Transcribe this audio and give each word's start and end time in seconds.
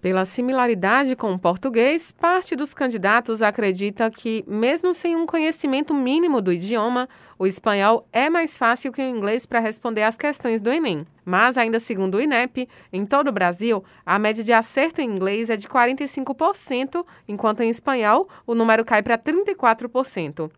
Pela 0.00 0.24
similaridade 0.24 1.16
com 1.16 1.32
o 1.32 1.38
português, 1.38 2.12
parte 2.12 2.54
dos 2.54 2.72
candidatos 2.72 3.42
acredita 3.42 4.08
que, 4.08 4.44
mesmo 4.46 4.94
sem 4.94 5.16
um 5.16 5.26
conhecimento 5.26 5.92
mínimo 5.92 6.40
do 6.40 6.52
idioma, 6.52 7.08
o 7.36 7.48
espanhol 7.48 8.06
é 8.12 8.30
mais 8.30 8.56
fácil 8.56 8.92
que 8.92 9.02
o 9.02 9.04
inglês 9.04 9.44
para 9.44 9.58
responder 9.58 10.04
às 10.04 10.14
questões 10.14 10.60
do 10.60 10.70
Enem. 10.70 11.04
Mas, 11.24 11.58
ainda 11.58 11.80
segundo 11.80 12.14
o 12.14 12.20
INEP, 12.20 12.68
em 12.92 13.04
todo 13.04 13.26
o 13.26 13.32
Brasil, 13.32 13.82
a 14.06 14.20
média 14.20 14.44
de 14.44 14.52
acerto 14.52 15.00
em 15.00 15.10
inglês 15.10 15.50
é 15.50 15.56
de 15.56 15.66
45%, 15.66 17.04
enquanto 17.26 17.64
em 17.64 17.68
espanhol 17.68 18.28
o 18.46 18.54
número 18.54 18.84
cai 18.84 19.02
para 19.02 19.18
34%. 19.18 20.48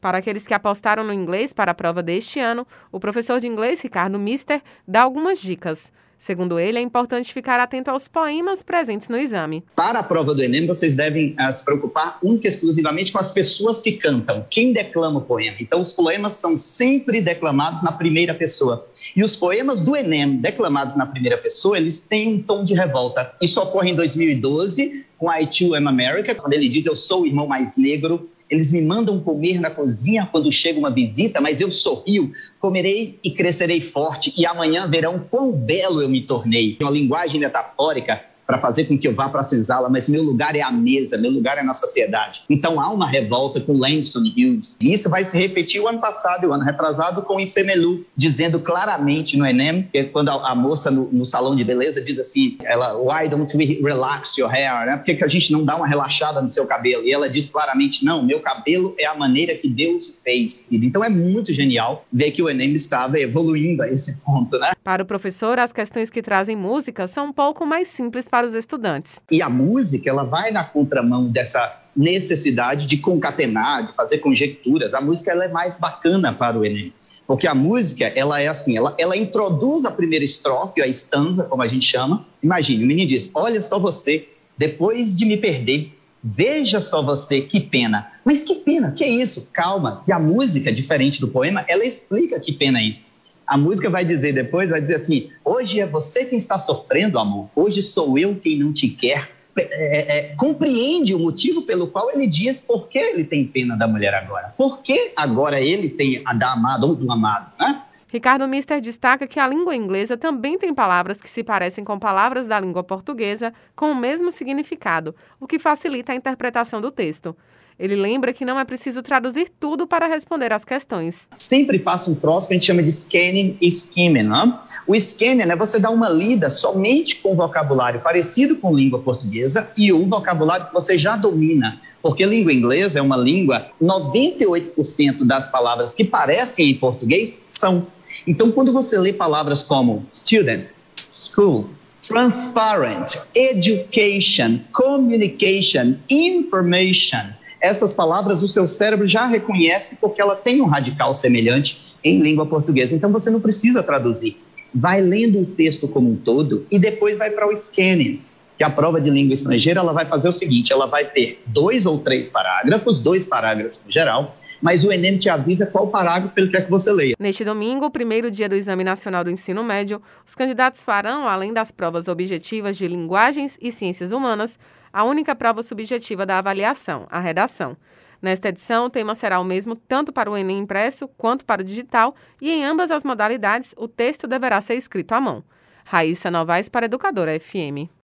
Para 0.00 0.18
aqueles 0.18 0.48
que 0.48 0.54
apostaram 0.54 1.04
no 1.04 1.12
inglês 1.12 1.52
para 1.52 1.70
a 1.70 1.74
prova 1.76 2.02
deste 2.02 2.40
ano, 2.40 2.66
o 2.90 2.98
professor 2.98 3.38
de 3.38 3.46
inglês 3.46 3.80
Ricardo 3.82 4.18
Mister 4.18 4.60
dá 4.88 5.02
algumas 5.02 5.40
dicas. 5.40 5.92
Segundo 6.20 6.60
ele, 6.60 6.78
é 6.78 6.82
importante 6.82 7.32
ficar 7.32 7.58
atento 7.58 7.90
aos 7.90 8.06
poemas 8.06 8.62
presentes 8.62 9.08
no 9.08 9.16
exame. 9.16 9.64
Para 9.74 10.00
a 10.00 10.02
prova 10.02 10.34
do 10.34 10.42
Enem, 10.42 10.66
vocês 10.66 10.94
devem 10.94 11.34
uh, 11.40 11.50
se 11.50 11.64
preocupar 11.64 12.18
única 12.22 12.46
e 12.46 12.50
exclusivamente 12.50 13.10
com 13.10 13.18
as 13.18 13.30
pessoas 13.30 13.80
que 13.80 13.92
cantam, 13.92 14.44
quem 14.50 14.70
declama 14.70 15.20
o 15.20 15.22
poema. 15.22 15.56
Então, 15.58 15.80
os 15.80 15.94
poemas 15.94 16.34
são 16.34 16.58
sempre 16.58 17.22
declamados 17.22 17.82
na 17.82 17.92
primeira 17.92 18.34
pessoa. 18.34 18.86
E 19.16 19.24
os 19.24 19.34
poemas 19.34 19.80
do 19.80 19.96
Enem, 19.96 20.36
declamados 20.36 20.94
na 20.94 21.06
primeira 21.06 21.38
pessoa, 21.38 21.78
eles 21.78 22.02
têm 22.02 22.34
um 22.34 22.42
tom 22.42 22.64
de 22.64 22.74
revolta. 22.74 23.34
Isso 23.40 23.58
ocorre 23.58 23.90
em 23.90 23.96
2012, 23.96 25.06
com 25.16 25.32
I 25.32 25.46
Too 25.46 25.74
Am 25.74 25.88
America, 25.88 26.34
quando 26.34 26.52
ele 26.52 26.68
diz 26.68 26.84
Eu 26.84 26.96
sou 26.96 27.22
o 27.22 27.26
irmão 27.26 27.46
mais 27.46 27.78
negro 27.78 28.28
eles 28.50 28.72
me 28.72 28.82
mandam 28.82 29.20
comer 29.20 29.60
na 29.60 29.70
cozinha 29.70 30.28
quando 30.30 30.50
chega 30.50 30.78
uma 30.78 30.90
visita, 30.90 31.40
mas 31.40 31.60
eu 31.60 31.70
sorrio, 31.70 32.32
comerei 32.58 33.18
e 33.22 33.30
crescerei 33.30 33.80
forte, 33.80 34.34
e 34.36 34.44
amanhã 34.44 34.88
verão 34.88 35.24
quão 35.30 35.52
belo 35.52 36.02
eu 36.02 36.08
me 36.08 36.20
tornei. 36.22 36.76
Uma 36.80 36.90
linguagem 36.90 37.40
metafórica 37.40 38.29
para 38.50 38.58
fazer 38.58 38.86
com 38.86 38.98
que 38.98 39.06
eu 39.06 39.14
vá 39.14 39.28
para 39.28 39.40
a 39.40 39.44
senzala, 39.44 39.88
mas 39.88 40.08
meu 40.08 40.24
lugar 40.24 40.56
é 40.56 40.60
a 40.60 40.72
mesa, 40.72 41.16
meu 41.16 41.30
lugar 41.30 41.56
é 41.56 41.62
na 41.62 41.72
sociedade. 41.72 42.42
Então 42.50 42.80
há 42.80 42.92
uma 42.92 43.08
revolta 43.08 43.60
com 43.60 43.74
Langston 43.74 44.22
Hughes. 44.36 44.76
E 44.80 44.92
isso 44.92 45.08
vai 45.08 45.22
se 45.22 45.38
repetir 45.38 45.80
o 45.80 45.86
ano 45.86 46.00
passado 46.00 46.48
o 46.48 46.52
ano 46.52 46.64
retrasado 46.64 47.22
com 47.22 47.36
o 47.36 47.40
Ifemelu, 47.40 48.04
dizendo 48.16 48.58
claramente 48.58 49.36
no 49.36 49.46
Enem, 49.46 49.88
que 49.92 50.02
quando 50.04 50.30
a, 50.30 50.50
a 50.50 50.54
moça 50.54 50.90
no, 50.90 51.08
no, 51.12 51.24
salão 51.24 51.54
de 51.54 51.62
beleza 51.62 52.00
diz 52.00 52.18
assim, 52.18 52.56
ela, 52.64 52.96
why 52.96 53.28
don't 53.28 53.56
we 53.56 53.78
relax 53.84 54.36
your 54.36 54.52
hair? 54.52 54.84
Né? 54.84 54.96
Por 54.96 55.04
que, 55.04 55.14
que 55.14 55.24
a 55.24 55.28
gente 55.28 55.52
não 55.52 55.64
dá 55.64 55.76
uma 55.76 55.86
relaxada 55.86 56.42
no 56.42 56.50
seu 56.50 56.66
cabelo? 56.66 57.04
E 57.04 57.12
ela 57.12 57.28
diz 57.28 57.48
claramente, 57.48 58.04
não, 58.04 58.24
meu 58.24 58.40
cabelo 58.40 58.96
é 58.98 59.06
a 59.06 59.14
maneira 59.14 59.54
que 59.54 59.68
Deus 59.68 60.20
fez. 60.24 60.66
Então 60.72 61.04
é 61.04 61.08
muito 61.08 61.54
genial 61.54 62.04
ver 62.12 62.32
que 62.32 62.42
o 62.42 62.48
Enem 62.48 62.74
estava 62.74 63.20
evoluindo 63.20 63.82
a 63.84 63.88
esse 63.88 64.16
ponto, 64.22 64.58
né? 64.58 64.72
Para 64.82 65.04
o 65.04 65.06
professor, 65.06 65.58
as 65.60 65.72
questões 65.72 66.10
que 66.10 66.20
trazem 66.20 66.56
música 66.56 67.06
são 67.06 67.26
um 67.26 67.32
pouco 67.32 67.64
mais 67.64 67.86
simples 67.88 68.26
para 68.26 68.39
para 68.40 68.46
os 68.46 68.54
estudantes. 68.54 69.20
E 69.30 69.42
a 69.42 69.50
música, 69.50 70.08
ela 70.08 70.24
vai 70.24 70.50
na 70.50 70.64
contramão 70.64 71.28
dessa 71.28 71.78
necessidade 71.94 72.86
de 72.86 72.96
concatenar, 72.96 73.88
de 73.88 73.94
fazer 73.94 74.16
conjecturas. 74.16 74.94
A 74.94 75.00
música 75.02 75.30
ela 75.30 75.44
é 75.44 75.48
mais 75.48 75.78
bacana 75.78 76.32
para 76.32 76.58
o 76.58 76.64
Enem. 76.64 76.90
Porque 77.26 77.46
a 77.46 77.54
música, 77.54 78.06
ela 78.06 78.40
é 78.40 78.48
assim, 78.48 78.78
ela, 78.78 78.94
ela 78.98 79.14
introduz 79.14 79.84
a 79.84 79.90
primeira 79.90 80.24
estrofe, 80.24 80.80
a 80.80 80.86
estanza, 80.86 81.44
como 81.44 81.62
a 81.62 81.66
gente 81.66 81.84
chama. 81.84 82.24
Imagine, 82.42 82.82
o 82.82 82.86
menino 82.86 83.10
diz, 83.10 83.30
olha 83.34 83.60
só 83.60 83.78
você, 83.78 84.26
depois 84.56 85.14
de 85.14 85.26
me 85.26 85.36
perder, 85.36 85.92
veja 86.24 86.80
só 86.80 87.02
você, 87.02 87.42
que 87.42 87.60
pena. 87.60 88.10
Mas 88.24 88.42
que 88.42 88.54
pena, 88.54 88.92
que 88.92 89.04
é 89.04 89.08
isso? 89.08 89.50
Calma, 89.52 90.02
que 90.06 90.12
a 90.12 90.18
música, 90.18 90.72
diferente 90.72 91.20
do 91.20 91.28
poema, 91.28 91.62
ela 91.68 91.84
explica 91.84 92.40
que 92.40 92.54
pena 92.54 92.80
é 92.80 92.84
isso. 92.84 93.14
A 93.50 93.58
música 93.58 93.90
vai 93.90 94.04
dizer 94.04 94.32
depois, 94.32 94.70
vai 94.70 94.80
dizer 94.80 94.94
assim: 94.94 95.28
hoje 95.44 95.80
é 95.80 95.86
você 95.86 96.24
quem 96.24 96.38
está 96.38 96.56
sofrendo, 96.56 97.18
amor. 97.18 97.50
Hoje 97.56 97.82
sou 97.82 98.16
eu 98.16 98.36
quem 98.36 98.56
não 98.56 98.72
te 98.72 98.86
quer. 98.88 99.28
É, 99.58 99.62
é, 99.62 100.18
é, 100.18 100.34
compreende 100.36 101.12
o 101.12 101.18
motivo 101.18 101.62
pelo 101.62 101.88
qual 101.88 102.12
ele 102.12 102.28
diz 102.28 102.60
por 102.60 102.86
que 102.86 102.96
ele 102.96 103.24
tem 103.24 103.44
pena 103.44 103.76
da 103.76 103.88
mulher 103.88 104.14
agora. 104.14 104.54
Por 104.56 104.80
que 104.82 105.12
agora 105.16 105.60
ele 105.60 105.88
tem 105.88 106.22
a 106.24 106.32
da 106.32 106.52
amada 106.52 106.86
ou 106.86 106.94
do 106.94 107.10
amado, 107.10 107.50
né? 107.58 107.82
Ricardo 108.12 108.48
Mister 108.48 108.80
destaca 108.80 109.24
que 109.24 109.38
a 109.38 109.46
língua 109.46 109.74
inglesa 109.74 110.16
também 110.16 110.58
tem 110.58 110.74
palavras 110.74 111.18
que 111.18 111.30
se 111.30 111.44
parecem 111.44 111.84
com 111.84 111.96
palavras 111.96 112.44
da 112.44 112.58
língua 112.58 112.82
portuguesa 112.82 113.54
com 113.76 113.92
o 113.92 113.94
mesmo 113.94 114.32
significado, 114.32 115.14
o 115.38 115.46
que 115.46 115.60
facilita 115.60 116.10
a 116.10 116.16
interpretação 116.16 116.80
do 116.80 116.90
texto. 116.90 117.36
Ele 117.78 117.94
lembra 117.94 118.32
que 118.32 118.44
não 118.44 118.58
é 118.58 118.64
preciso 118.64 119.00
traduzir 119.00 119.52
tudo 119.60 119.86
para 119.86 120.08
responder 120.08 120.52
às 120.52 120.64
questões. 120.64 121.28
Sempre 121.38 121.78
faça 121.78 122.10
um 122.10 122.14
troço 122.16 122.48
que 122.48 122.54
a 122.54 122.56
gente 122.56 122.66
chama 122.66 122.82
de 122.82 122.90
scanning 122.90 123.56
e 123.60 123.68
skimming. 123.68 124.24
Né? 124.24 124.58
O 124.88 124.98
scanning 124.98 125.48
é 125.48 125.56
você 125.56 125.78
dar 125.78 125.90
uma 125.90 126.08
lida 126.08 126.50
somente 126.50 127.16
com 127.22 127.36
vocabulário 127.36 128.00
parecido 128.00 128.56
com 128.56 128.74
língua 128.74 128.98
portuguesa 128.98 129.70
e 129.78 129.92
um 129.92 130.08
vocabulário 130.08 130.66
que 130.66 130.74
você 130.74 130.98
já 130.98 131.16
domina. 131.16 131.80
Porque 132.02 132.26
língua 132.26 132.52
inglesa 132.52 132.98
é 132.98 133.02
uma 133.02 133.16
língua, 133.16 133.66
98% 133.80 135.24
das 135.24 135.48
palavras 135.48 135.94
que 135.94 136.04
parecem 136.04 136.70
em 136.70 136.74
português 136.74 137.44
são 137.46 137.86
então, 138.26 138.50
quando 138.50 138.72
você 138.72 138.98
lê 138.98 139.12
palavras 139.12 139.62
como 139.62 140.06
student, 140.10 140.70
school, 141.12 141.70
transparent, 142.06 143.14
education, 143.34 144.60
communication, 144.72 145.96
information, 146.10 147.30
essas 147.60 147.92
palavras 147.92 148.42
o 148.42 148.48
seu 148.48 148.66
cérebro 148.66 149.06
já 149.06 149.26
reconhece 149.26 149.96
porque 150.00 150.20
ela 150.20 150.36
tem 150.36 150.60
um 150.60 150.66
radical 150.66 151.14
semelhante 151.14 151.94
em 152.02 152.20
língua 152.20 152.46
portuguesa. 152.46 152.94
Então, 152.94 153.12
você 153.12 153.30
não 153.30 153.40
precisa 153.40 153.82
traduzir. 153.82 154.36
Vai 154.74 155.00
lendo 155.00 155.40
o 155.40 155.46
texto 155.46 155.88
como 155.88 156.10
um 156.10 156.16
todo 156.16 156.66
e 156.70 156.78
depois 156.78 157.18
vai 157.18 157.30
para 157.30 157.46
o 157.46 157.52
scanning 157.52 158.22
que 158.60 158.64
a 158.64 158.68
prova 158.68 159.00
de 159.00 159.08
língua 159.08 159.32
estrangeira 159.32 159.80
ela 159.80 159.94
vai 159.94 160.04
fazer 160.04 160.28
o 160.28 160.32
seguinte: 160.34 160.70
ela 160.70 160.84
vai 160.84 161.06
ter 161.06 161.42
dois 161.46 161.86
ou 161.86 161.96
três 161.96 162.28
parágrafos, 162.28 162.98
dois 162.98 163.24
parágrafos 163.24 163.82
no 163.84 163.90
geral, 163.90 164.36
mas 164.60 164.84
o 164.84 164.92
Enem 164.92 165.18
te 165.18 165.28
avisa 165.28 165.66
qual 165.66 165.88
parágrafo 165.88 166.38
ele 166.38 166.50
quer 166.50 166.64
que 166.64 166.70
você 166.70 166.92
leia. 166.92 167.16
Neste 167.18 167.44
domingo, 167.44 167.86
o 167.86 167.90
primeiro 167.90 168.30
dia 168.30 168.48
do 168.48 168.54
Exame 168.54 168.84
Nacional 168.84 169.24
do 169.24 169.30
Ensino 169.30 169.64
Médio, 169.64 170.00
os 170.26 170.34
candidatos 170.34 170.82
farão, 170.82 171.26
além 171.26 171.52
das 171.52 171.70
provas 171.70 172.08
objetivas 172.08 172.76
de 172.76 172.86
linguagens 172.86 173.58
e 173.60 173.72
ciências 173.72 174.12
humanas, 174.12 174.58
a 174.92 175.04
única 175.04 175.34
prova 175.34 175.62
subjetiva 175.62 176.26
da 176.26 176.38
avaliação, 176.38 177.06
a 177.10 177.20
redação. 177.20 177.76
Nesta 178.22 178.48
edição, 178.48 178.86
o 178.86 178.90
tema 178.90 179.14
será 179.14 179.40
o 179.40 179.44
mesmo 179.44 179.74
tanto 179.74 180.12
para 180.12 180.30
o 180.30 180.36
Enem 180.36 180.58
impresso 180.58 181.08
quanto 181.16 181.44
para 181.44 181.62
o 181.62 181.64
digital, 181.64 182.14
e 182.40 182.50
em 182.50 182.64
ambas 182.64 182.90
as 182.90 183.02
modalidades, 183.02 183.74
o 183.78 183.88
texto 183.88 184.26
deverá 184.26 184.60
ser 184.60 184.74
escrito 184.74 185.12
à 185.12 185.20
mão. 185.20 185.42
Raíssa 185.84 186.30
Novaes 186.30 186.68
para 186.68 186.86
Educadora 186.86 187.38
FM. 187.40 187.90